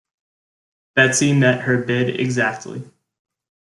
[0.95, 2.81] Betsy met her bid exactly.